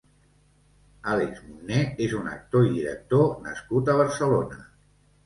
Àlex 1.11 1.43
Monner 1.49 1.83
és 2.05 2.15
un 2.19 2.29
actor 2.31 2.65
i 2.71 2.71
director 2.79 3.29
nascut 3.49 3.93
a 3.93 3.97
Barcelona. 4.01 4.59